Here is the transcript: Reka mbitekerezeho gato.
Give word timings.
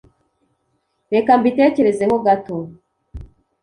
Reka 1.13 1.31
mbitekerezeho 1.39 2.15
gato. 2.25 2.57